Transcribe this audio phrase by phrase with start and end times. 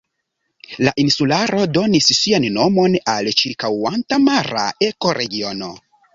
[0.85, 5.73] La insularo donis sian nomon al ĉirkaŭanta mara ekoregiono.